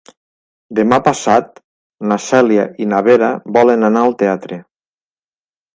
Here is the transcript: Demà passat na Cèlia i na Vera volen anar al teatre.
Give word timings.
Demà 0.79 0.97
passat 1.07 1.61
na 2.13 2.17
Cèlia 2.31 2.67
i 2.87 2.91
na 2.95 3.05
Vera 3.09 3.33
volen 3.61 3.91
anar 3.93 4.05
al 4.09 4.19
teatre. 4.25 4.63